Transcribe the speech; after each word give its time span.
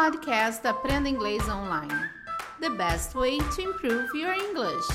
podcast 0.00 0.64
Aprenda 0.64 1.08
Inglês 1.08 1.42
Online. 1.48 1.92
The 2.60 2.70
best 2.70 3.16
way 3.16 3.38
to 3.38 3.60
improve 3.60 4.16
your 4.16 4.32
English. 4.32 4.86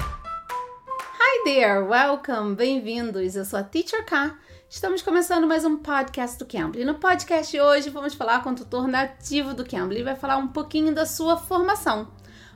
Hi 0.00 1.44
there, 1.44 1.84
welcome, 1.84 2.56
bem-vindos. 2.56 3.36
Eu 3.36 3.44
sou 3.44 3.60
a 3.60 3.62
Teacher 3.62 4.04
K. 4.04 4.36
Estamos 4.68 5.00
começando 5.00 5.46
mais 5.46 5.64
um 5.64 5.76
podcast 5.76 6.40
do 6.40 6.44
Cambly. 6.44 6.84
No 6.84 6.96
podcast 6.96 7.52
de 7.52 7.60
hoje 7.60 7.88
vamos 7.88 8.14
falar 8.14 8.42
com 8.42 8.50
o 8.50 8.54
tutor 8.56 8.88
nativo 8.88 9.54
do 9.54 9.64
Cambly. 9.64 9.98
Ele 9.98 10.04
vai 10.04 10.16
falar 10.16 10.38
um 10.38 10.48
pouquinho 10.48 10.92
da 10.92 11.06
sua 11.06 11.36
formação. 11.36 12.08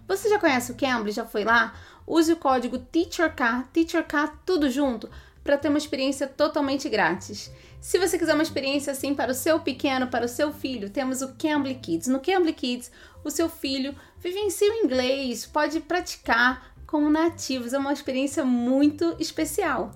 Você 0.09 0.29
já 0.29 0.41
conhece 0.41 0.73
o 0.73 0.77
Cambly? 0.77 1.13
Já 1.13 1.25
foi 1.25 1.45
lá? 1.45 1.73
Use 2.05 2.33
o 2.33 2.37
código 2.37 2.81
TEACHERK, 2.81 3.69
TEACHERK 3.73 4.39
tudo 4.45 4.69
junto, 4.69 5.09
para 5.43 5.57
ter 5.57 5.69
uma 5.69 5.79
experiência 5.79 6.27
totalmente 6.27 6.89
grátis. 6.89 7.51
Se 7.81 7.99
você 7.99 8.19
quiser 8.19 8.35
uma 8.35 8.43
experiência 8.43 8.93
assim 8.93 9.15
para 9.15 9.33
o 9.33 9.35
seu 9.35 9.59
pequeno, 9.61 10.07
para 10.07 10.27
o 10.27 10.29
seu 10.29 10.53
filho, 10.53 10.89
temos 10.89 11.21
o 11.21 11.35
Cambly 11.35 11.75
Kids. 11.75 12.07
No 12.07 12.21
Cambly 12.21 12.53
Kids, 12.53 12.93
o 13.25 13.31
seu 13.31 13.49
filho 13.49 13.95
vivencia 14.19 14.71
o 14.71 14.85
inglês, 14.85 15.45
pode 15.47 15.81
praticar 15.81 16.73
como 16.87 17.11
nativos, 17.11 17.73
é 17.73 17.79
uma 17.79 17.93
experiência 17.93 18.45
muito 18.45 19.17
especial. 19.19 19.93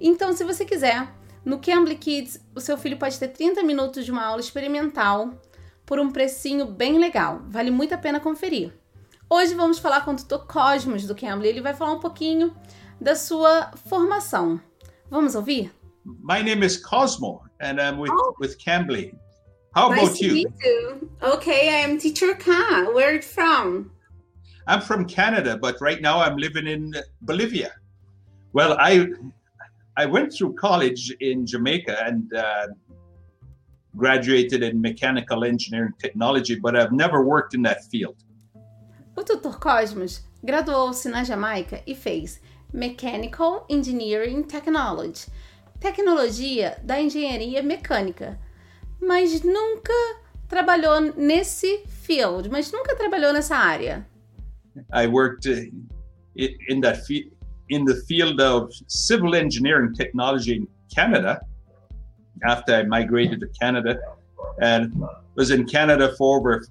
Então, 0.00 0.32
se 0.32 0.42
você 0.42 0.64
quiser, 0.64 1.06
no 1.44 1.58
Cambly 1.58 1.96
Kids, 1.96 2.40
o 2.54 2.60
seu 2.60 2.76
filho 2.76 2.96
pode 2.96 3.18
ter 3.18 3.28
30 3.28 3.62
minutos 3.62 4.04
de 4.04 4.10
uma 4.10 4.24
aula 4.24 4.40
experimental 4.40 5.30
por 5.86 6.00
um 6.00 6.10
precinho 6.10 6.66
bem 6.66 6.98
legal. 6.98 7.42
Vale 7.48 7.70
muito 7.70 7.94
a 7.94 7.98
pena 7.98 8.18
conferir. 8.18 8.72
Hoje 9.30 9.54
vamos 9.54 9.78
falar 9.78 10.04
com 10.04 10.12
o 10.12 10.16
tutor 10.16 10.46
Cosmos 10.46 11.06
do 11.06 11.14
Cambly. 11.14 11.48
Ele 11.48 11.60
vai 11.60 11.74
falar 11.74 11.92
um 11.92 12.00
pouquinho 12.00 12.54
da 13.00 13.14
sua 13.14 13.70
formação. 13.88 14.60
Vamos 15.10 15.34
ouvir? 15.34 15.70
My 16.22 16.42
name 16.42 16.62
is 16.62 16.76
Cosmo, 16.76 17.42
and 17.60 17.80
I'm 17.80 17.98
with 17.98 18.10
oh. 18.12 18.34
with 18.38 18.58
Cambly. 18.58 19.14
How 19.74 19.88
nice 19.88 20.02
about 20.02 20.20
you? 20.20 20.32
Meet 20.32 20.48
you? 20.62 21.10
Okay, 21.22 21.70
I 21.70 21.78
am 21.80 21.98
teacher 21.98 22.34
Ka. 22.34 22.90
Where 22.92 23.10
are 23.10 23.14
you 23.14 23.22
from? 23.22 23.90
I'm 24.66 24.82
from 24.82 25.06
Canada, 25.06 25.56
but 25.56 25.80
right 25.80 26.02
now 26.02 26.20
I'm 26.20 26.36
living 26.36 26.66
in 26.66 26.92
Bolivia. 27.22 27.72
Well, 28.52 28.76
I 28.78 29.06
I 29.96 30.04
went 30.06 30.32
through 30.32 30.54
college 30.54 31.10
in 31.20 31.46
Jamaica 31.46 32.04
and 32.04 32.32
uh, 32.34 32.66
graduated 33.96 34.62
in 34.62 34.80
mechanical 34.80 35.42
engineering 35.44 35.94
technology, 35.98 36.54
but 36.54 36.76
I've 36.76 36.92
never 36.92 37.24
worked 37.24 37.54
in 37.54 37.62
that 37.62 37.84
field. 37.84 38.16
O 39.16 39.22
tutor 39.22 39.58
Cosmos 39.58 40.22
graduou-se 40.44 41.08
na 41.08 41.24
Jamaica 41.24 41.82
e 41.86 41.94
fez 41.94 42.40
Mechanical 42.72 43.64
Engineering 43.68 44.42
Technology, 44.42 45.26
tecnologia 45.80 46.76
da 46.82 47.00
engenharia 47.00 47.62
mecânica, 47.62 48.38
mas 49.00 49.42
nunca 49.42 49.92
trabalhou 50.48 51.00
nesse 51.16 51.84
field, 51.86 52.48
mas 52.50 52.72
nunca 52.72 52.96
trabalhou 52.96 53.32
nessa 53.32 53.56
área. 53.56 54.06
I 54.92 55.06
worked 55.06 55.46
uh, 55.46 55.66
in 56.68 56.80
that 56.80 57.02
in 57.68 57.84
the 57.84 57.96
field 58.06 58.40
of 58.40 58.70
civil 58.86 59.34
engineering 59.34 59.92
technology 59.92 60.56
in 60.56 60.68
Canada 60.94 61.40
after 62.44 62.74
I 62.74 62.84
migrated 62.84 63.40
to 63.40 63.48
Canada 63.60 63.98
and 64.60 64.92
was 65.36 65.50
in 65.50 65.66
Canada 65.66 66.14
for 66.16 66.38
over 66.38 66.64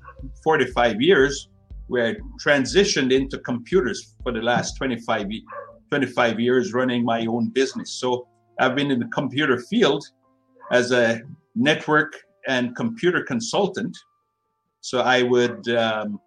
45 0.43 1.01
years 1.01 1.49
where 1.87 2.07
I 2.07 2.15
transitioned 2.43 3.13
into 3.13 3.37
computers 3.39 4.15
for 4.23 4.31
the 4.31 4.41
last 4.41 4.75
25, 4.77 5.27
25 5.89 6.39
years 6.39 6.73
running 6.73 7.03
my 7.03 7.25
own 7.25 7.49
business. 7.49 7.91
So 7.91 8.27
I've 8.59 8.75
been 8.75 8.91
in 8.91 8.99
the 8.99 9.07
computer 9.07 9.59
field 9.59 10.05
as 10.71 10.91
a 10.91 11.21
network 11.55 12.13
and 12.47 12.75
computer 12.75 13.23
consultant. 13.23 13.95
So 14.81 15.01
I 15.01 15.23
would 15.23 15.67
um, 15.69 16.19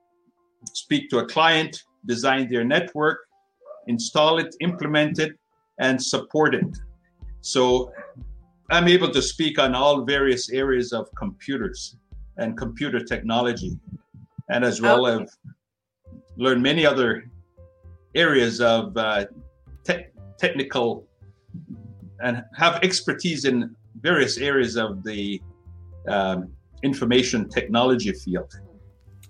speak 0.74 1.10
to 1.10 1.18
a 1.18 1.26
client, 1.26 1.82
design 2.06 2.48
their 2.48 2.64
network, 2.64 3.20
install 3.86 4.38
it, 4.38 4.54
implement 4.60 5.18
it, 5.18 5.32
and 5.78 6.02
support 6.02 6.54
it. 6.54 6.78
So 7.40 7.92
I'm 8.70 8.86
able 8.86 9.10
to 9.10 9.22
speak 9.22 9.58
on 9.58 9.74
all 9.74 10.04
various 10.04 10.50
areas 10.50 10.92
of 10.92 11.08
computers 11.16 11.96
and 12.36 12.56
computer 12.56 13.02
technology, 13.02 13.78
and 14.50 14.64
as 14.64 14.80
well 14.80 15.06
okay. 15.06 15.20
have 15.20 15.28
learned 16.36 16.62
many 16.62 16.86
other 16.86 17.24
areas 18.14 18.60
of 18.60 18.96
uh, 18.96 19.24
technical 20.40 21.04
and 22.22 22.42
have 22.56 22.80
expertise 22.82 23.44
in 23.44 23.74
various 24.00 24.38
areas 24.38 24.76
of 24.76 25.02
the 25.04 25.40
um, 26.08 26.50
information 26.82 27.48
technology 27.48 28.12
field. 28.12 28.48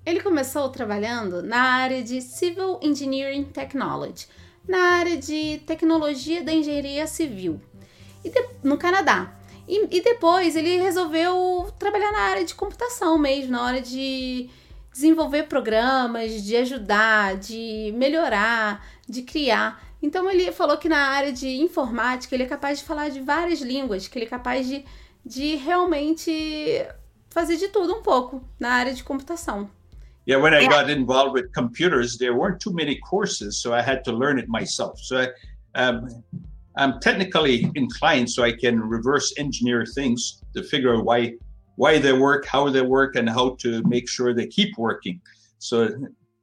Ele 0.07 0.21
começou 0.21 0.69
trabalhando 0.71 1.43
na 1.43 1.61
área 1.61 2.03
de 2.03 2.23
Civil 2.23 2.81
Engineering 2.83 3.45
Technology, 3.45 4.27
na 4.67 4.79
área 4.99 5.17
de 5.17 5.59
tecnologia 5.67 6.43
da 6.43 6.53
engenharia 6.53 7.07
civil, 7.07 7.61
de, 8.25 8.33
no 8.63 8.79
Canadá. 8.79 9.37
E, 9.69 9.99
e, 9.99 10.03
depois 10.03 10.57
ele 10.57 10.79
resolveu 10.79 11.73
trabalhar 11.79 12.11
na 12.13 12.21
área 12.23 12.45
de 12.45 12.55
computação 12.55 13.19
mesmo, 13.19 13.53
na 13.53 13.63
hora 13.63 13.81
de 13.81 14.49
desenvolver 14.93 15.45
programas, 15.45 16.43
de 16.43 16.57
ajudar, 16.57 17.37
de 17.37 17.93
melhorar, 17.97 18.85
de 19.09 19.23
criar. 19.23 19.90
Então 20.03 20.31
ele 20.31 20.51
falou 20.53 20.79
que 20.79 20.89
na 20.89 21.09
área 21.09 21.33
de 21.33 21.49
informática 21.49 22.35
ele 22.35 22.45
é 22.45 22.47
capaz 22.47 22.79
de 22.79 22.85
falar 22.85 23.11
de 23.11 23.21
várias 23.21 23.61
línguas, 23.61 24.09
que 24.09 24.19
ele 24.19 24.27
é 24.27 24.29
capaz 24.29 24.67
de, 24.67 24.85
de 25.25 25.57
realmente 25.57 26.87
fazer 27.31 27.57
de 27.57 27.69
tudo 27.69 27.95
um 27.95 28.03
pouco 28.03 28.43
na 28.59 28.71
área 28.71 28.95
de 28.95 29.05
computação. 29.05 29.71
Yeah, 30.27 30.43
when 30.43 30.55
I 30.55 30.67
got 30.69 30.91
involved 30.91 31.35
with 31.35 31.51
computers, 31.53 32.17
there 32.19 32.35
weren't 32.35 32.61
too 32.61 32.73
many 32.73 32.99
courses, 33.01 33.61
so 33.61 33.73
I 33.73 33.81
had 33.81 34.05
to 34.05 34.13
learn 34.13 34.39
it 34.39 34.49
myself. 34.49 34.99
So 35.01 35.17
I, 35.17 35.29
um, 35.75 36.23
I'm 36.77 37.01
technically 37.01 37.71
inclined, 37.75 38.31
so 38.31 38.45
I 38.45 38.53
can 38.53 38.79
reverse 38.81 39.35
engineer 39.39 39.85
things 39.87 40.43
to 40.55 40.63
figure 40.63 40.95
out 40.95 41.05
why 41.05 41.35
why 41.77 41.99
they 41.99 42.13
work, 42.13 42.45
how 42.47 42.69
they 42.69 42.83
work, 42.83 43.17
and 43.17 43.29
how 43.29 43.57
to 43.61 43.83
make 43.89 44.09
sure 44.09 44.35
they 44.35 44.47
keep 44.47 44.77
working. 44.77 45.21
So 45.59 45.89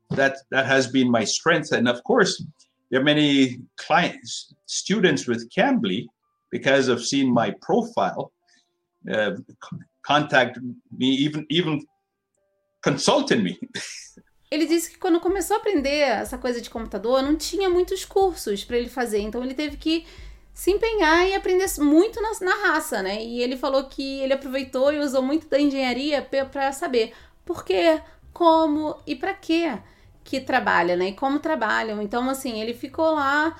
that 0.10 0.38
that 0.50 0.66
has 0.66 0.88
been 0.88 1.10
my 1.10 1.24
strength, 1.24 1.72
and 1.72 1.88
of 1.88 2.04
course, 2.04 2.44
there 2.90 3.02
are 3.02 3.04
many 3.04 3.60
clients, 3.76 4.54
students 4.66 5.28
with 5.28 5.50
Cambly, 5.50 6.06
because 6.52 6.88
of 6.88 7.06
seeing 7.06 7.34
my 7.34 7.52
profile, 7.62 8.32
uh, 9.12 9.32
contact 10.02 10.60
me, 10.98 11.10
even 11.16 11.46
even 11.50 11.86
consulting 12.82 13.44
me. 13.44 13.60
Ele 14.50 14.66
disse 14.66 14.92
que 14.92 14.98
quando 14.98 15.20
começou 15.20 15.58
a 15.58 15.60
aprender 15.60 16.00
essa 16.00 16.38
coisa 16.38 16.62
de 16.62 16.70
computador, 16.70 17.22
não 17.22 17.36
tinha 17.36 17.70
muitos 17.70 18.06
cursos 18.06 18.64
para 18.64 18.78
ele 18.78 18.88
fazer, 18.88 19.20
então 19.20 19.44
ele 19.44 19.54
teve 19.54 19.76
que 19.76 20.06
se 20.54 20.72
empenhar 20.72 21.28
e 21.28 21.36
aprender 21.36 21.68
muito 21.80 22.22
na, 22.22 22.32
na, 22.40 22.56
raça, 22.68 23.04
né? 23.04 23.22
E 23.22 23.42
ele 23.42 23.58
falou 23.58 23.84
que 23.90 24.20
ele 24.22 24.32
aproveitou 24.32 24.94
e 24.94 25.00
usou 25.00 25.22
muito 25.22 25.50
da 25.50 25.60
engenharia 25.60 26.22
para 26.22 26.72
saber 26.72 27.14
por 27.44 27.66
quê, 27.66 28.02
como 28.32 28.98
e 29.06 29.18
para 29.18 29.34
quê 29.34 29.78
que 30.28 30.42
trabalha, 30.42 30.98
né? 30.98 31.08
E 31.08 31.14
como 31.14 31.40
trabalham. 31.40 32.02
Então, 32.02 32.30
assim, 32.30 32.60
ele 32.62 32.74
ficou 32.74 33.14
lá 33.14 33.56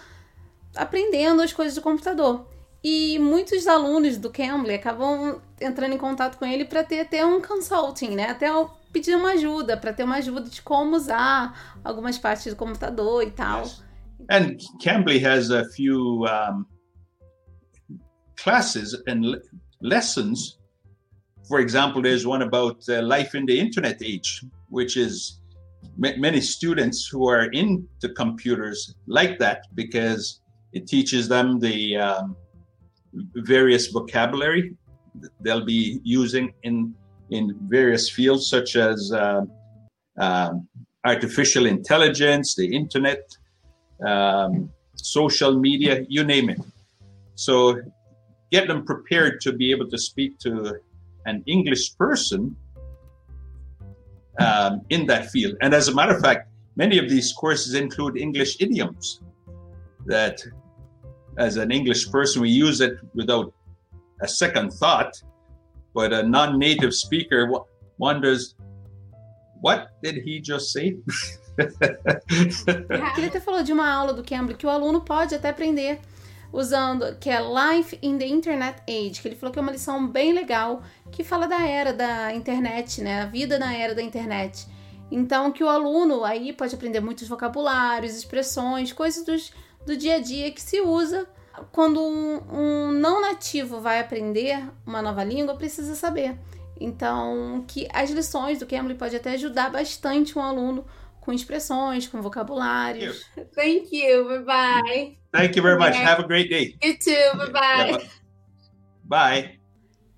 aprendendo 0.76 1.42
as 1.42 1.54
coisas 1.54 1.76
do 1.76 1.82
computador. 1.82 2.46
E 2.84 3.18
muitos 3.20 3.68
alunos 3.68 4.18
do 4.18 4.30
Cambly 4.30 4.76
acabam 4.76 5.42
entrando 5.62 5.94
em 5.94 5.98
contato 5.98 6.38
com 6.38 6.46
ele 6.46 6.66
para 6.66 6.84
ter 6.84 7.00
até 7.00 7.26
um 7.26 7.42
consulting, 7.42 8.10
né? 8.10 8.30
Até 8.30 8.48
pedir 8.92 9.16
uma 9.16 9.32
ajuda, 9.32 9.78
para 9.78 9.94
ter 9.94 10.04
uma 10.04 10.18
ajuda 10.18 10.50
de 10.50 10.62
como 10.62 10.98
usar 10.98 11.80
algumas 11.86 12.18
partes 12.18 12.54
do 12.54 12.58
computador 12.58 13.24
e 13.24 13.32
tal. 13.32 13.62
Yes. 13.62 13.84
And 14.30 14.58
Cambly 14.84 15.26
has 15.26 15.50
a 15.52 15.64
few 15.70 16.26
um, 16.26 16.66
classes 18.36 18.94
and 19.08 19.42
lessons. 19.82 20.60
For 21.48 21.62
example, 21.62 22.02
there's 22.02 22.26
one 22.26 22.44
about 22.44 22.84
uh, 22.90 23.02
life 23.02 23.38
in 23.38 23.46
the 23.46 23.58
internet 23.58 24.02
age, 24.02 24.46
which 24.70 24.98
is 24.98 25.40
many 25.98 26.42
students 26.42 27.08
who 27.08 27.28
are 27.28 27.46
into 27.52 28.10
computers 28.16 28.96
like 29.08 29.40
that 29.40 29.62
because 29.76 30.42
it 30.74 30.88
teaches 30.88 31.28
them 31.28 31.60
the 31.60 31.98
um, 31.98 32.36
various 33.36 33.88
vocabulary 33.88 34.76
they'll 35.42 35.66
be 35.66 36.00
using 36.04 36.54
in 36.64 36.94
in 37.30 37.58
various 37.68 38.10
fields 38.10 38.50
such 38.50 38.76
as 38.76 39.12
uh, 39.12 39.42
artificial 41.06 41.66
intelligence, 41.66 42.56
the 42.56 42.68
internet, 42.76 43.24
um, 44.06 44.70
social 44.96 45.60
media, 45.60 46.06
you 46.08 46.24
name 46.24 46.50
it. 46.50 46.60
So 47.36 47.82
get 48.52 48.68
them 48.68 48.86
prepared 48.86 49.42
to 49.42 49.52
be 49.54 49.72
able 49.72 49.90
to 49.90 49.98
speak 49.98 50.38
to 50.40 50.76
an 51.26 51.44
English 51.46 51.96
person 51.98 52.56
um, 54.40 54.82
in 54.90 55.06
that 55.08 55.30
field. 55.32 55.56
And 55.62 55.74
as 55.74 55.88
a 55.88 55.96
matter 55.96 56.16
of 56.16 56.22
fact, 56.22 56.50
many 56.76 56.98
of 56.98 57.10
these 57.10 57.34
courses 57.34 57.74
include 57.74 58.18
English 58.18 58.58
idioms 58.60 59.22
that, 60.06 60.42
as 61.38 61.58
an 61.58 61.72
English 61.72 62.10
person, 62.12 62.42
we 62.42 62.50
use 62.50 62.82
it 62.82 62.98
without 63.14 63.54
a 64.22 64.28
second 64.28 64.72
thought. 64.74 65.14
But 65.94 66.14
a 66.14 66.24
non 66.24 66.60
native 66.60 66.94
speaker 66.94 67.50
wonders, 67.98 68.56
What 69.62 69.90
did 70.04 70.18
he 70.24 70.40
just 70.40 70.72
say? 70.72 71.00
Ele 73.18 73.26
até 73.28 73.40
falou 73.40 73.64
de 73.64 73.74
uma 73.74 73.90
aula 73.90 74.14
do 74.14 74.24
Cambly 74.24 74.54
que 74.54 74.66
o 74.66 74.70
aluno 74.70 75.02
pode 75.02 75.34
até 75.34 75.50
aprender 75.50 76.00
usando, 76.52 77.16
que 77.20 77.30
é 77.30 77.40
Life 77.40 77.98
in 78.02 78.18
the 78.18 78.26
Internet 78.26 78.82
Age, 78.88 79.22
que 79.22 79.28
ele 79.28 79.36
falou 79.36 79.52
que 79.52 79.60
é 79.60 79.62
uma 79.62 79.72
lição 79.72 80.08
bem 80.08 80.34
legal, 80.34 80.82
que 81.12 81.24
fala 81.24 81.48
da 81.48 81.66
era 81.66 81.94
da 81.94 82.34
internet, 82.34 83.02
né? 83.02 83.22
A 83.22 83.26
vida 83.26 83.60
na 83.60 83.74
era 83.74 83.94
da 83.94 84.02
internet. 84.02 84.68
Então, 85.10 85.52
que 85.52 85.64
o 85.64 85.70
aluno 85.70 86.24
aí 86.24 86.52
pode 86.52 86.76
aprender 86.76 87.00
muitos 87.00 87.28
vocabulários, 87.28 88.16
expressões, 88.16 88.92
coisas 88.92 89.26
dos, 89.26 89.54
do 89.86 89.96
dia 89.96 90.16
a 90.16 90.20
dia 90.20 90.52
que 90.52 90.62
se 90.62 90.82
usa 90.82 91.28
quando 91.72 92.02
um, 92.02 92.42
um 92.52 92.92
não 92.92 93.22
nativo 93.22 93.80
vai 93.80 94.00
aprender 94.00 94.64
uma 94.86 95.02
nova 95.02 95.24
língua, 95.24 95.56
precisa 95.56 95.96
saber. 95.96 96.38
Então, 96.80 97.64
que 97.68 97.88
as 97.92 98.12
lições 98.12 98.60
do 98.60 98.68
Cambly 98.68 98.96
pode 98.96 99.16
até 99.16 99.32
ajudar 99.32 99.72
bastante 99.72 100.38
um 100.38 100.42
aluno 100.42 100.86
com 101.28 101.34
expressões, 101.34 102.08
com 102.08 102.22
vocabulários. 102.22 103.26
Thank 103.54 103.94
you. 103.94 104.30
Bye 104.30 104.44
bye. 104.46 105.18
Thank 105.30 105.58
you 105.58 105.62
very 105.62 105.78
much. 105.78 105.94
Have 105.94 106.24
a 106.24 106.26
great 106.26 106.48
day. 106.48 106.78
You 106.82 106.98
too. 106.98 107.38
Bye 107.38 107.52
bye. 107.52 108.10
Bye. 109.04 109.60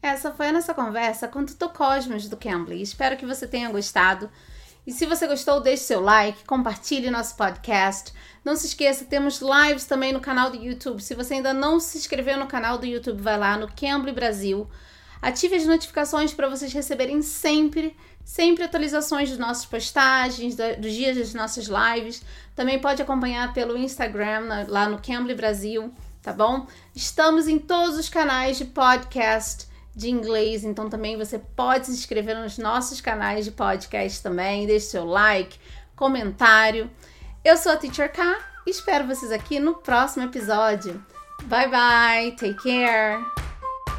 Essa 0.04 0.32
foi 0.32 0.50
a 0.50 0.52
nossa 0.52 0.72
conversa 0.72 1.28
com 1.28 1.40
o 1.40 1.46
Tutor 1.48 1.74
Cosmos 1.74 2.30
do 2.30 2.38
Cambly. 2.38 2.80
Espero 2.84 3.18
que 3.18 3.26
você 3.26 3.48
tenha 3.48 3.72
gostado. 3.72 4.30
E 4.86 4.92
se 4.92 5.08
você 5.08 5.26
gostou, 5.26 5.60
deixe 5.60 5.82
seu 5.82 6.00
like, 6.00 6.46
compartilhe 6.46 7.10
nosso 7.10 7.36
podcast. 7.36 8.14
Não 8.46 8.56
se 8.56 8.68
esqueça, 8.68 9.04
temos 9.04 9.42
lives 9.42 9.86
também 9.86 10.14
no 10.14 10.22
canal 10.22 10.52
do 10.52 10.58
YouTube. 10.64 11.02
Se 11.02 11.16
você 11.16 11.34
ainda 11.34 11.56
não 11.56 11.80
se 11.80 11.98
inscreveu 11.98 12.38
no 12.38 12.46
canal 12.46 12.78
do 12.78 12.86
YouTube, 12.86 13.20
vai 13.20 13.38
lá 13.38 13.58
no 13.58 13.68
Cambly 13.68 14.12
Brasil. 14.12 14.70
Ative 15.21 15.56
as 15.56 15.66
notificações 15.66 16.33
para 16.33 16.50
vocês 16.50 16.71
receberem 16.71 17.21
sempre 17.21 17.95
sempre 18.30 18.63
atualizações 18.63 19.27
dos 19.30 19.39
nossos 19.39 19.66
postagens, 19.66 20.56
dos 20.56 20.94
dias 20.94 21.18
das 21.18 21.33
nossas 21.33 21.66
lives. 21.68 22.21
Também 22.56 22.77
pode 22.77 23.01
acompanhar 23.01 23.51
pelo 23.56 23.75
Instagram, 23.75 24.66
lá 24.68 24.88
no 24.88 25.01
Cambly 25.01 25.33
Brasil, 25.33 25.92
tá 26.21 26.31
bom? 26.31 26.68
Estamos 26.95 27.48
em 27.48 27.57
todos 27.57 27.98
os 27.98 28.07
canais 28.07 28.60
de 28.60 28.66
podcast 28.66 29.68
de 29.95 30.12
inglês, 30.12 30.63
então 30.63 30.88
também 30.88 31.18
você 31.18 31.39
pode 31.39 31.88
se 31.88 31.92
inscrever 31.92 32.38
nos 32.38 32.60
nossos 32.60 33.01
canais 33.01 33.45
de 33.45 33.51
podcast 33.51 34.22
também, 34.22 34.68
deixe 34.68 34.86
seu 34.86 35.06
like, 35.06 35.57
comentário. 35.95 36.88
Eu 37.44 37.57
sou 37.57 37.72
a 37.72 37.77
Teacher 37.77 38.13
K 38.13 38.38
e 38.68 38.69
espero 38.69 39.07
vocês 39.07 39.31
aqui 39.31 39.60
no 39.60 39.74
próximo 39.74 40.25
episódio. 40.25 41.04
Bye 41.45 41.68
bye, 41.68 42.31
take 42.38 42.62
care. 42.62 43.19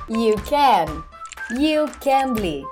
You 0.08 0.36
can. 0.48 1.09
You 1.58 1.88
can 2.00 2.34
be. 2.34 2.64